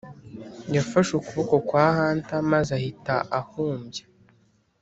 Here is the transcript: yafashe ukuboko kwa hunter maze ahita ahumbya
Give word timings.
yafashe 0.75 1.11
ukuboko 1.19 1.55
kwa 1.67 1.85
hunter 1.95 2.41
maze 2.53 2.71
ahita 2.79 3.15
ahumbya 3.39 4.03